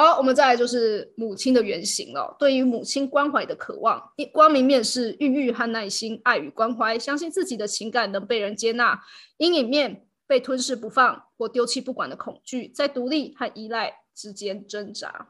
[0.00, 2.34] 好，我们再来就是母亲的原型了。
[2.38, 4.02] 对于母亲关怀的渴望，
[4.32, 8.94] 光明面是孕育和耐心、爱与关怀，相信自己的情感能被人接纳；
[9.36, 15.28] 阴影面被吞噬不放或丢弃不管的恐惧，在独立和依赖之间挣扎。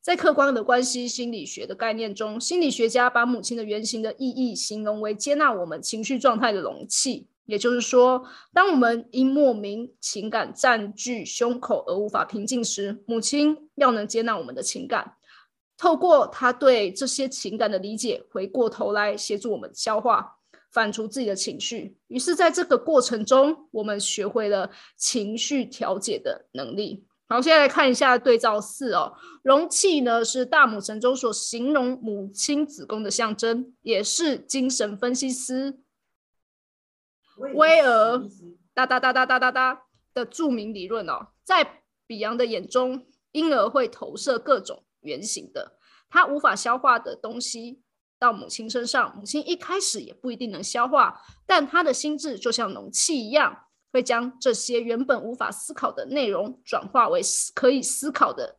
[0.00, 7.26] 在客观的关系心理学的概念中，心理学家把母亲的原型的意义形容为接纳我们情绪状态的容器。
[7.50, 15.14] 也就是说，当我们因莫名情感占据胸口而无法平静时，母亲要能接纳我们的情感，
[15.76, 20.36] 透过她对这些情感的理解，回过头来协助我们消化、
[20.70, 21.96] 反刍自己的情绪。
[22.06, 27.04] 于是，在这个过程中，我们学会了情绪调节的能力。
[27.28, 35.80] 好，现在来看一下对照四哦，容器呢是大母神中所形容母亲子宫的象征，也是精神分析师。
[37.54, 38.22] 威尔
[38.74, 47.82] 哒哒哒哒哒哒哒的著名理论哦，在比昂的眼中，婴儿会投射各种原型的，他无法消化的东西
[48.18, 57.20] 到母亲身上，母亲一开始也不一定能消化，但他的心智就像容器一样，会将这些原本无法思考的内容转化为
[57.54, 58.58] 可以思考的、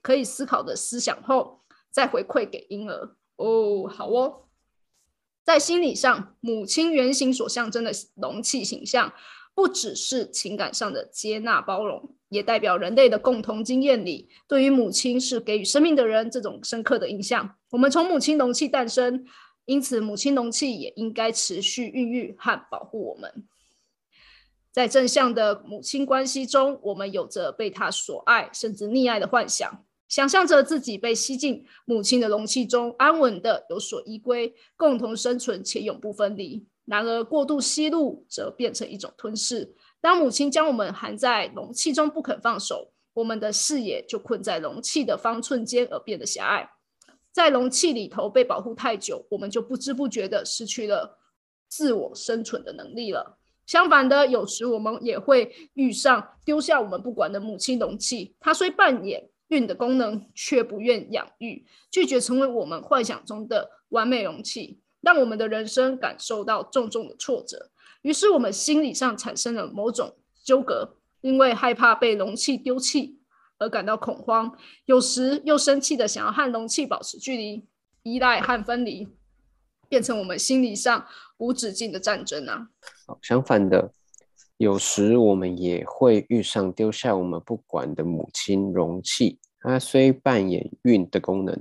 [0.00, 3.16] 可以思考的思想后，再回馈给婴儿。
[3.36, 4.47] 哦，好哦。
[5.48, 9.10] 在心理上，母亲原型所象征的容器形象，
[9.54, 17.56] 不只是情感上的接纳包容，也代表人类的共同经验里，对于母亲是给予生命的人这种深刻的印象。
[17.70, 19.24] 我们从母亲容器诞生，
[19.64, 23.46] 因此母亲容器也应该持续孕育和保护我们。
[24.70, 29.82] 在正向的母亲关系中，我们有着被她所爱甚至溺爱的幻想。
[30.08, 36.66] 想象着自己被吸进母亲的容器中，安稳的有所依归，共同生存且永不分离。
[36.86, 39.74] 然而，过度吸入则变成一种吞噬。
[40.00, 46.70] 当母亲将我们含在容器中不肯放手，我们的视野就困在容器的方寸间而变得狭隘。
[47.30, 51.18] 在容器里头被保护太久，我们就不知不觉的失去了
[51.68, 53.38] 自我生存的能力了。
[53.66, 59.28] 相反的，有时我们也会遇上丢下我们不管的母亲容器，它虽扮演。
[59.48, 67.70] 孕的功能却不愿养育，拒绝成为我们幻想中的完美容器，让我们的人生感受到重重的挫折。
[68.02, 73.18] 于是我们心理上产生了某种纠葛，因为害怕被容器丢弃
[73.58, 77.64] 而感到恐慌，有时又生气的想要和容器保持距离，
[78.02, 79.08] 依赖和分离，
[79.88, 81.06] 变成我们心理上
[81.38, 82.68] 无止境的战争啊！
[83.22, 83.92] 相反的。
[84.58, 91.56] 有时我们也会遇上丢下我们不管的母亲容器，它虽扮演孕的功能，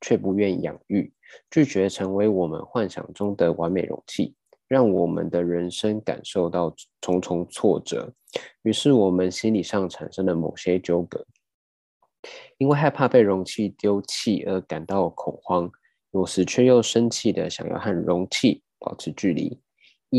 [0.00, 1.12] 却不愿养育，
[1.50, 4.32] 拒绝成为我们幻想中的完美容器，
[4.68, 8.12] 让我们的人生感受到重重挫折。
[8.62, 11.26] 于是我们心理上产生了某些纠葛，
[12.58, 15.68] 因为害怕被容器丢弃而感到恐慌，
[16.12, 19.60] 有时却又生气的想要和容器保持距离。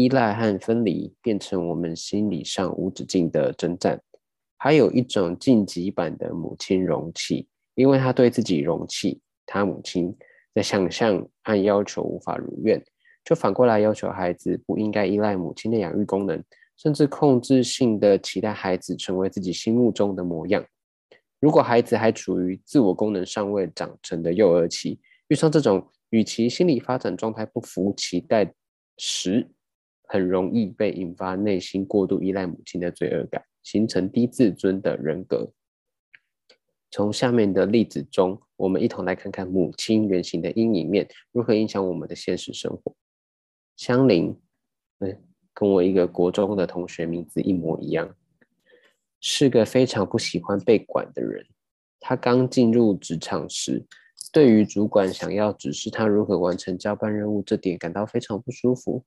[0.04, 4.00] 依赖和分离变成我们心理上无止境的征战。
[4.58, 10.16] 还有一种晋级版的母亲容器，因为他对自己容器，他母亲
[10.54, 12.84] 的想象和要求无法如愿，
[13.24, 16.44] 就反过来要求孩子不应该依赖母亲的养育功能，
[16.76, 20.64] 甚至控制性的期待孩子成为自己心目中的模样。
[21.40, 28.52] 如果孩子还处于自我功能尚未长成的幼儿期，遇上这种与其心理发展状态不符期待
[28.98, 29.48] 时，
[30.08, 35.52] 很容易被引发内心过度依赖母亲的罪恶感，形成低自尊的人格。
[36.90, 42.96] 从下面的例子中，我们一同来看看母亲原型的阴影面如何影响我们的现实生活。
[43.76, 44.40] 香菱，
[45.00, 45.22] 嗯，
[45.54, 48.16] 跟我一个国中的同学名字一模一样，
[49.20, 51.46] 是个非常不喜欢被管的人。
[52.00, 53.86] 他刚进入职场时，
[54.32, 59.04] 对于主管想要指示他如何完成交班任务这点感到非常不舒服。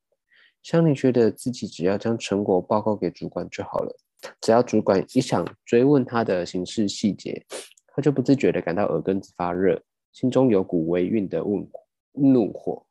[0.62, 3.96] 香菱觉得自己只要将成果报告给主管就好了，
[4.42, 7.44] 只要主管一想追问他的行事细节，
[7.88, 11.70] 他就不自觉地感到耳根子发热，心中有股微运的怒
[12.12, 12.86] 怒火。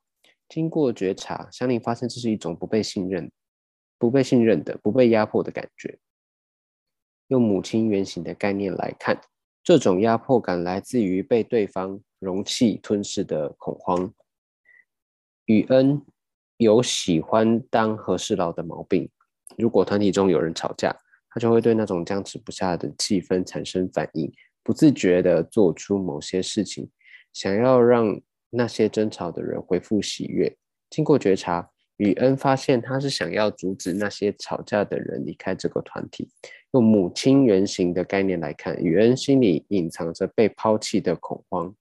[0.48, 3.30] 经过觉察，香菱发现这是一种不被信任、
[3.98, 5.96] 不被信任的、不被压迫的感觉。
[7.28, 9.20] 用母亲原型的概念来看，
[9.62, 14.12] 这种压迫感来自于被对方容器吞噬的恐慌。
[15.44, 16.04] 与恩。
[16.60, 19.08] 有喜欢当和事佬的毛病。
[19.56, 20.94] 如果团体中有人吵架，
[21.30, 24.30] 他就会对那种僵持不下的气氛产生反应，
[24.62, 26.90] 不自觉地做出某些事情，
[27.32, 28.20] 想要让
[28.50, 30.54] 那些争吵的人恢复喜悦。
[30.90, 31.66] 经过觉察，
[31.96, 36.28] 雨恩发现他是想要阻止那些吵架的人离开这个团体。
[36.72, 41.74] 用母亲原型的概念来看，雨恩心里隐藏着被抛弃的恐慌。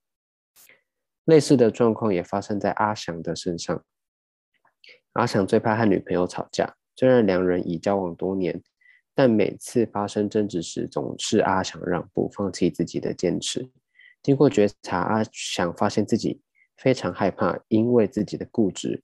[1.25, 3.83] 类似的状况也发生在阿翔的身上。
[5.13, 8.61] 阿翔最怕和女朋友吵架，虽然两人已交往多年，
[9.15, 13.69] 但每次发生争执时，总是阿翔让步，放弃自己的坚持。
[14.21, 16.41] 经过觉察，阿翔发现自己
[16.77, 19.03] 非常害怕，因为自己的固执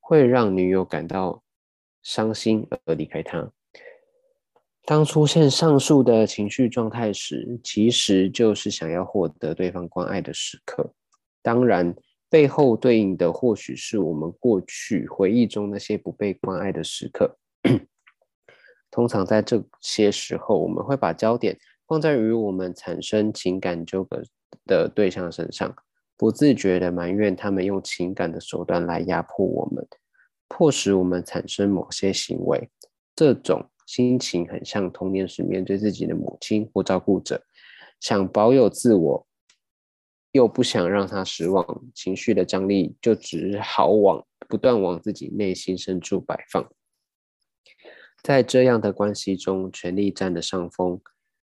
[0.00, 1.42] 会让女友感到
[2.02, 3.50] 伤心而离开他。
[4.84, 10.94] 当出现上述的情绪状态时，其实就是想要获得对方关爱的时刻。
[11.42, 11.94] 当然，
[12.28, 17.38] 背后对应的或许是我们过去回忆中那些不被关爱的时刻。
[18.90, 24.22] 通常在这些时候，我们会把焦点放在与我们产生情感纠葛
[24.64, 25.74] 的对象身上，
[26.16, 29.86] 不自觉的埋怨他们用情感的手段来压迫我们，
[30.48, 32.70] 迫使我们产生某些行为。
[33.14, 37.40] 这种心情很像童年时面对自己的母亲或照顾者，
[38.00, 39.26] 想保有自我。
[40.32, 41.64] 又不想让他失望，
[41.94, 46.68] 情绪的张力就只好往不断往自己内心深处摆放。
[48.22, 51.00] 在这样的关系中，权力占了上风，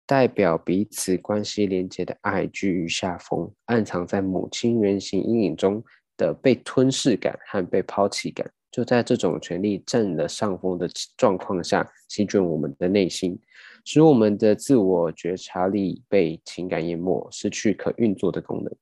[0.07, 3.53] 代表彼此关系连接的爱居于下风。
[3.67, 5.85] 暗藏在母亲原型阴影中
[6.17, 13.39] 的被吞噬感和被抛弃感，就在这种权力占了上风的状况下，席卷我们的内心。
[13.85, 18.75] 使我们的自我觉察力被情感淹没，失去可运作的功能。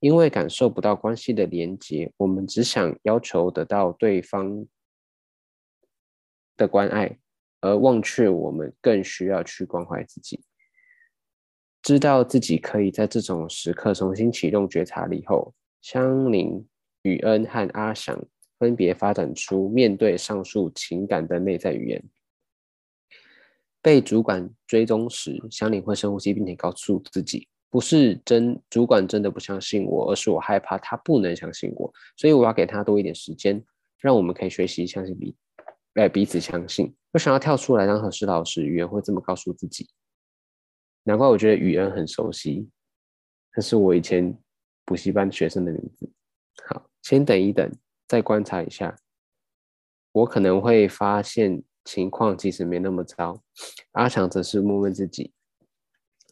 [0.00, 4.66] 因为感受不到关系的连接，我们只想要求得到对方
[6.56, 7.18] 的关爱，
[7.60, 10.40] 而忘却我们更需要去关怀自己。
[11.82, 16.66] 知道自己可以在这种时刻重新启动觉察力后，香菱、
[17.02, 18.18] 雨恩和阿翔
[18.58, 22.02] 分别发展出面对上述情感的内在语言。
[23.82, 33.64] 被主管追踪时，香菱会深呼吸，并且告诉自己：“不是真主管真的不相信我，而是我害怕他不能相信我，所以我要给他多一点时间，
[33.98, 35.34] 让我们可以学习相信彼，
[35.94, 39.88] 哎，彼此相信。”我想要跳出来当和事老师，语言会这么告诉自己。
[41.04, 42.68] 难怪我觉得语言很熟悉，
[43.52, 44.36] 这是我以前
[44.84, 46.12] 补习班学生的名字。
[46.66, 47.72] 好，先等一等，
[48.06, 48.94] 再观察一下，
[50.12, 51.62] 我可能会发现。
[51.92, 53.36] 情况其实没那么糟，
[53.92, 55.32] 阿强则是问问自己，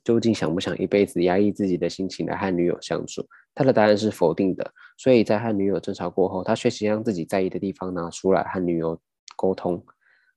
[0.05, 3.27] 究竟想不想一辈子压抑自己的心情来和女友相处？
[3.57, 4.73] 他的答案是否定的。
[4.97, 8.97] 所以在和女友争吵过后，他学习将自己在意的地方拿出来和女友
[9.37, 9.85] 沟通。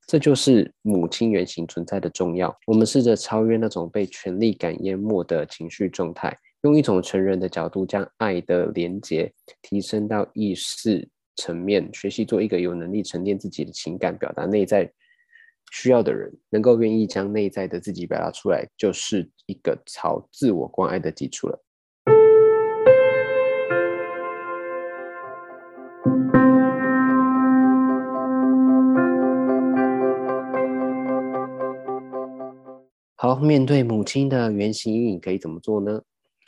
[0.08, 2.58] 这就是母亲原型存在的重要。
[2.66, 9.32] 我们试着超越那种被权力感淹没的情绪状态，用一种成人的角度，将爱的连结
[9.62, 14.92] 提升到意识层面，学习做一个有能力沉淀自己的情感、表达内在。
[15.72, 21.64] 需要的人能够愿意将内在的自己表达出来，就是一个朝自我关爱的基础了。
[33.16, 36.02] 好，面对母亲的原型阴影，可以怎么做呢？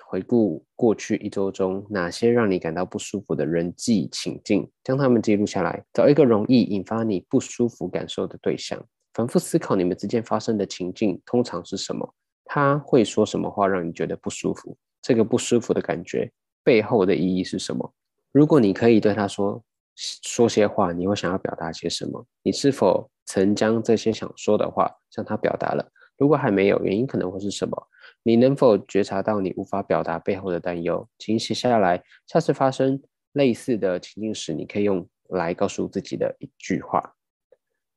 [0.06, 8.84] 回顾过去一周中哪些让你感到不舒服的人际情境，将他们记录下来，找一个容易引发你不舒服感受的对象。
[9.14, 12.14] 反复思考你们之间发生的情境通常是什么？
[12.46, 14.76] 他会说什么话让你觉得不舒服？
[15.02, 16.32] 这个不舒服的感觉
[16.64, 17.94] 背后的意义是什么？
[18.32, 19.64] 如果你可以对他说
[19.96, 22.26] 说些话，你会想要表达些什么？
[22.42, 25.88] 你是否曾将这些想说的话向他表达了？
[26.18, 27.88] 如果还没有，原因可能会是什么？
[28.24, 31.08] 你能否觉察到你无法表达背后的担忧？
[31.18, 33.02] 请写下来，下次发生
[33.34, 37.16] 类似的情境时，你可以用来告诉自己的一句话。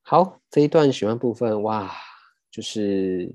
[0.08, 1.90] 好，这一段喜欢部分哇，
[2.48, 3.28] 就是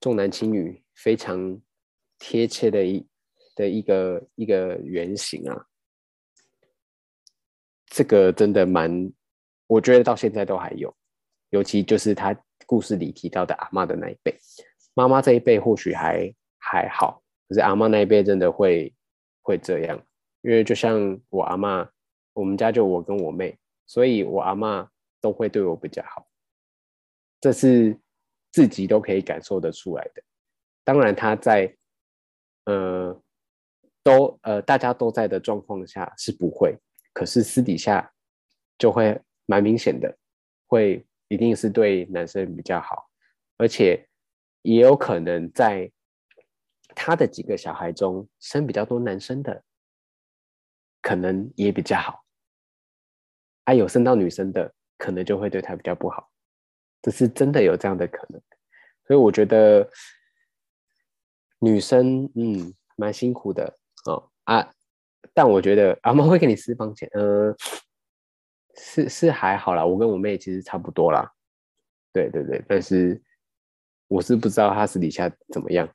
[0.00, 1.60] 重男轻女非常
[2.18, 3.06] 贴切的一
[3.54, 5.66] 的一个一个原型啊。
[7.84, 9.12] 这个真的蛮，
[9.66, 10.90] 我觉得到现在都还有，
[11.50, 14.34] 尤其就是他故事里提到的阿妈的那一辈，
[14.94, 18.90] 妈妈这一辈或许还还好，可是阿妈那一辈真的会
[19.42, 20.02] 会这样，
[20.40, 21.86] 因为就像我阿妈，
[22.32, 23.54] 我们家就我跟我妹。
[23.86, 26.26] 所以，我阿妈都会对我比较好，
[27.40, 27.98] 这是
[28.50, 30.22] 自己都可以感受得出来的。
[30.84, 31.76] 当然，他在
[32.64, 33.22] 呃
[34.02, 36.76] 都呃大家都在的状况下是不会，
[37.12, 38.12] 可是私底下
[38.78, 40.16] 就会蛮明显的，
[40.66, 43.08] 会一定是对男生比较好，
[43.58, 44.08] 而且
[44.62, 45.90] 也有可能在
[46.94, 49.62] 他的几个小孩中生比较多男生的，
[51.00, 52.21] 可能也比较好。
[53.64, 56.30] 啊，有生到女生的，可能就会对他比较不好，
[57.00, 58.40] 这是真的有这样的可能。
[59.06, 59.88] 所以我觉得
[61.58, 63.76] 女生嗯蛮辛苦的
[64.06, 64.70] 哦啊，
[65.32, 67.54] 但我觉得阿妈会给你私房钱，嗯，
[68.76, 71.30] 是是还好啦，我跟我妹其实差不多啦，
[72.12, 73.20] 对对对，但是
[74.08, 75.88] 我是不知道她私底下怎么样。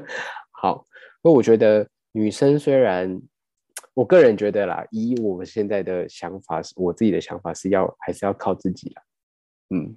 [0.52, 0.84] 好，
[1.22, 3.20] 那我觉得女生虽然，
[3.96, 9.02] 我个人觉得啦，以我们现在的想法，我自己的想法是要还是要靠自己啦，
[9.70, 9.96] 嗯。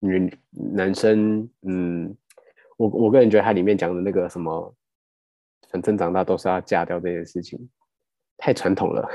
[0.00, 2.14] 女男生，嗯，
[2.76, 4.76] 我我个人觉得他里面讲的那个什么，
[5.70, 7.58] 反正长大都是要嫁掉这件事情，
[8.36, 9.08] 太传统了，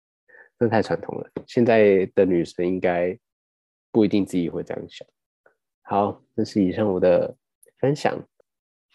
[0.60, 1.30] 真的太传统了。
[1.46, 3.18] 现在的女生应该
[3.90, 5.08] 不一定自己会这样想。
[5.80, 7.34] 好，这是以上我的
[7.78, 8.14] 分享。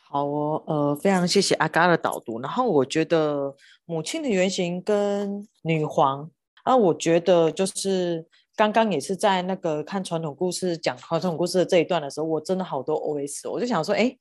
[0.10, 2.40] 好哦，呃，非常谢谢阿嘎的导读。
[2.42, 6.30] 然后我觉得母亲的原型跟女皇，
[6.64, 8.26] 啊，我觉得就是。
[8.56, 14.14] 刚刚也是在那个看传统故事讲传统故事的这一段的时候，我真的好多 OS，我就想说，哎，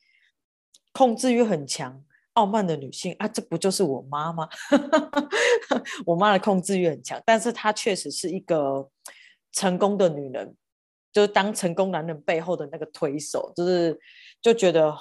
[0.92, 2.00] 控制欲很强、
[2.34, 4.48] 傲慢的女性啊，这不就是我妈吗？
[6.06, 8.88] 我妈的控制欲很强，但是她确实是一个
[9.50, 10.54] 成功的女人，
[11.12, 13.98] 就是当成功男人背后的那个推手，就是
[14.40, 14.96] 就觉得。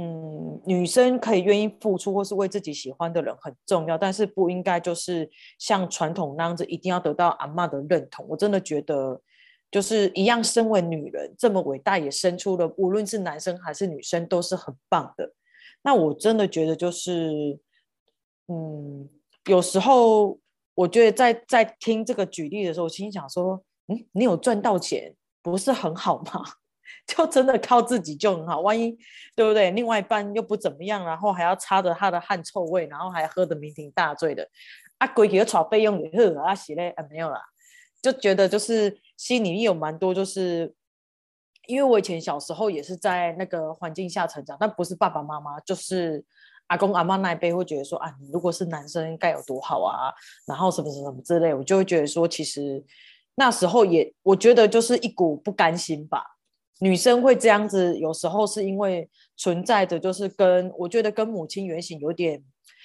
[0.00, 5.28] 嗯，女生可以愿意付出或是为自己喜欢的人很重要，但是不应该就是
[5.58, 8.24] 像传统那样子，一定要得到阿妈的认同。
[8.28, 9.20] 我真的觉得，
[9.72, 15.32] 就是一样，身为女人这么伟大，也生出了无论是男生还是女生都是很棒的。
[15.82, 17.58] 那我真的觉得，就是
[18.46, 19.08] 嗯，
[19.46, 20.38] 有时候
[20.76, 25.12] 我觉得在在听这个举例的时候，我心想说，嗯，你有赚到钱，
[25.42, 26.44] 不是很好吗？
[27.08, 28.96] 就真的靠自己就很好，万一
[29.34, 29.70] 对不对？
[29.70, 34.46] 另外一半又不怎么样，然后还要擦着他的汗臭味，然后还喝得酩酊大醉的，
[34.98, 37.42] 啊，鬼给炒备用也是啊，洗嘞啊没有啦，
[38.02, 40.74] 就觉得就是心里有蛮多，就是
[41.66, 46.22] 因为我以前小时候也是在那个环境下成长，但不是爸爸妈妈，就是
[46.66, 50.12] 阿公阿妈那一辈会觉得说啊，你如果是男生该有多好啊，
[50.46, 52.84] 然后什么什么什么之类，我就会觉得说，其实
[53.36, 56.34] 那时候也我觉得就是一股不甘心吧。
[56.80, 62.42] 女生会这样子，有时候是因为存在着，就是跟我觉得跟母亲原型有点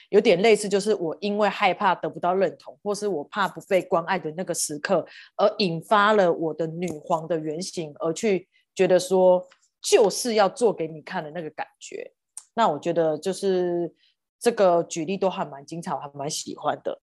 [0.10, 5.06] 有点类似，就是我因为害怕得不到认同，或是我怕不被关爱的那个时刻，
[5.38, 9.48] 而引发了我的女皇的原型，而去觉得说
[9.82, 12.12] 就是要做给你看的那个感觉。
[12.56, 13.94] 那我觉得就是
[14.40, 17.00] 这个举例都还蛮精彩，我还蛮喜欢的。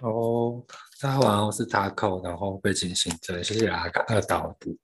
[0.00, 0.62] 哦，
[1.00, 4.76] 大家好，我是 Taco，然后背景行政，谢谢阿卡的导读。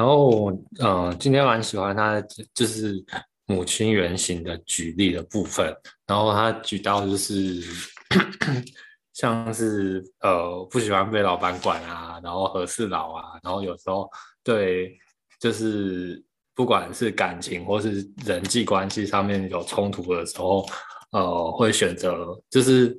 [0.00, 2.18] 然后我呃今天蛮喜欢他
[2.54, 3.04] 就是
[3.44, 5.76] 母亲原型的举例的部分，
[6.06, 7.62] 然后他举到就是
[9.12, 14.08] 像是呃不喜欢被老板管啊，然后和事佬啊，然后有时候
[14.42, 14.96] 对
[15.38, 20.64] 就是不管是感情或是人际关系上面有冲突的时候，
[21.12, 22.98] 呃会选择就是。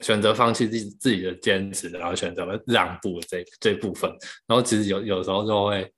[0.00, 4.10] 选择放弃自己自己的坚持，然后选择让步这这部分，
[4.46, 5.92] 然后其实有有时候就会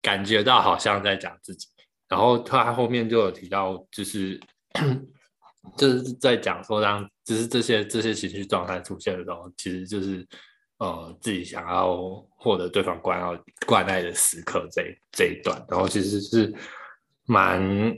[0.00, 1.68] 感觉到好像在讲自己，
[2.08, 4.40] 然后他后面就有提到，就是
[5.76, 10.26] 就是在讲说，让就是这些这些情绪状态出现的时候，其实就是
[10.78, 11.96] 呃自己想要
[12.38, 16.54] 获得对方关爱关爱的时刻这这一段，然后其实是
[17.26, 17.94] 蛮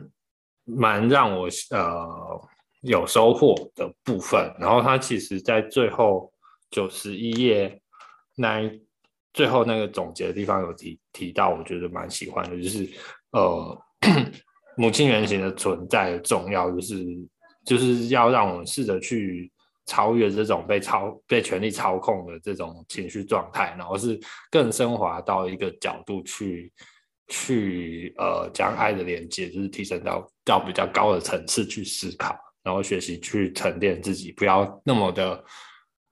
[0.64, 2.48] 蛮让我呃。
[2.86, 6.32] 有收获的部分，然后他其实在最后
[6.70, 7.80] 九十一页
[8.36, 8.62] 那
[9.32, 12.88] 最后那个总结的地方有提提到，我觉得蛮喜欢的，就是
[13.32, 13.78] 呃
[14.78, 17.04] 母亲原型的存在的重要，就是
[17.64, 19.50] 就是要让我们试着去
[19.86, 24.18] 超越这种被操被权力操控的这种情绪状态，然后是
[24.50, 26.72] 更升华到一个角度去
[27.28, 32.36] 去呃将爱的连接，就是提升到到比较高的层次去思考。
[32.66, 35.44] 然后学习去沉淀自己，不要那么的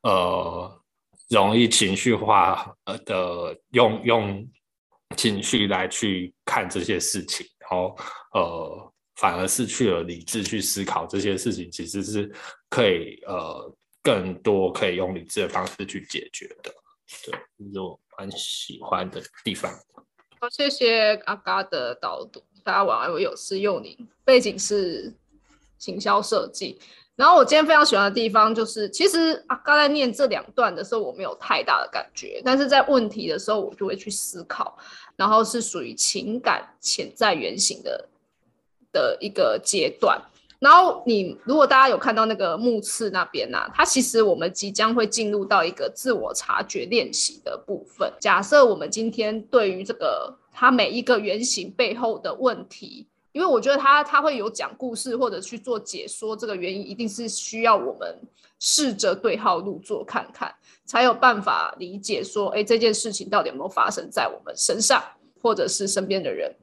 [0.02, 0.82] 呃
[1.28, 4.48] 容易情绪化呃的用用
[5.16, 7.96] 情绪来去看这些事情，然后
[8.34, 12.32] 呃反而失去了理智去思考这些事情，其实是
[12.70, 16.72] 可以呃更多可以用理智的方式去解决的。
[17.24, 19.72] 对，这是我蛮喜欢的地方。
[20.38, 22.40] 好，谢谢阿嘎的导读。
[22.62, 23.98] 大家晚安，我有事用你。
[24.24, 25.12] 背景是。
[25.78, 26.78] 行销设计，
[27.16, 34.76] 然后我今天非常喜欢的地方就是，其实啊，刚才念这两段的时候，我没有太大的感觉，但是在问题的时候，我就会去思考，
[35.16, 38.08] 然后是属于情感潜在原型的
[38.92, 40.20] 的一个阶段。
[40.60, 48.10] 然后你如果大家有看到那个目刺那边呢、它其实我们即将会进入到一个自我察觉练习的部分。
[48.18, 58.16] 假设我们今天对于这个它每一个原型背后的问题，因为我觉得他他会有讲故事或者去做解说，这个原因一定是需要我们
[58.60, 65.02] 试着对号入座看看，才有办法理解说，哎，这件事情到底有没有发生在我们身上，
[65.42, 66.54] 或者是身边的人。